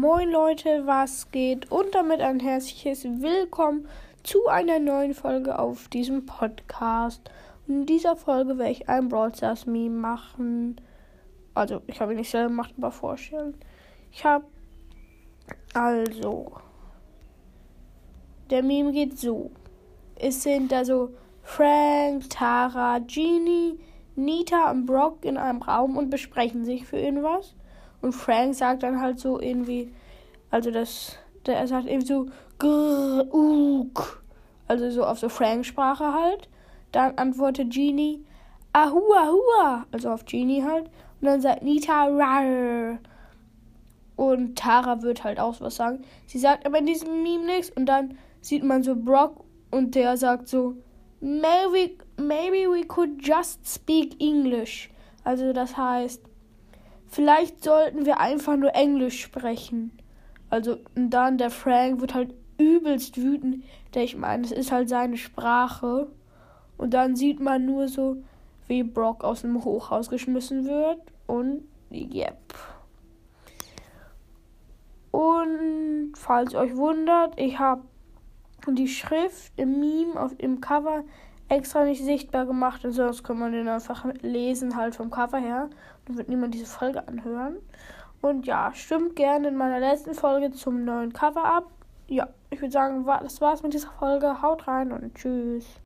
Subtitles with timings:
[0.00, 1.70] Moin Leute, was geht?
[1.70, 3.86] Und damit ein herzliches Willkommen
[4.22, 7.30] zu einer neuen Folge auf diesem Podcast.
[7.68, 10.80] In dieser Folge werde ich ein Brawl Stars Meme machen.
[11.52, 13.58] Also, ich habe ihn nicht selber gemacht, aber vorstellen.
[14.10, 14.46] Ich habe
[15.74, 16.50] also
[18.48, 19.50] der Meme geht so.
[20.16, 21.10] Es sind also
[21.42, 23.78] Frank, Tara, Genie,
[24.16, 27.54] Nita und Brock in einem Raum und besprechen sich für irgendwas.
[28.02, 29.92] Und Frank sagt dann halt so irgendwie,
[30.50, 32.26] also das, der er sagt irgendwie so,
[32.58, 34.22] grrr, uk,
[34.68, 36.48] also so auf so Frank-Sprache halt.
[36.92, 38.24] Dann antwortet Genie,
[38.72, 40.86] ahua, ahua, also auf Genie halt.
[41.20, 42.98] Und dann sagt Nita, rar.
[44.16, 46.02] Und Tara wird halt auch was sagen.
[46.26, 47.70] Sie sagt aber in diesem Meme nichts.
[47.70, 50.76] Und dann sieht man so Brock und der sagt so,
[51.20, 54.90] maybe, maybe we could just speak English.
[55.24, 56.22] Also das heißt,
[57.10, 59.92] vielleicht sollten wir einfach nur Englisch sprechen.
[60.48, 63.64] Also, und dann der Frank wird halt übelst wütend.
[63.94, 66.08] Der ich meine, es ist halt seine Sprache.
[66.76, 68.16] Und dann sieht man nur so,
[68.66, 71.00] wie Brock aus dem Hochhaus geschmissen wird.
[71.26, 72.38] Und, yep.
[75.10, 77.82] Und falls euch wundert, ich habe
[78.68, 81.04] die Schrift im Meme auf im Cover
[81.50, 85.68] extra nicht sichtbar gemacht und sonst kann man den einfach lesen halt vom Cover her.
[86.06, 87.56] Dann wird niemand diese Folge anhören.
[88.22, 91.66] Und ja, stimmt gerne in meiner letzten Folge zum neuen Cover ab.
[92.06, 94.42] Ja, ich würde sagen, das war's mit dieser Folge.
[94.42, 95.78] Haut rein und tschüss.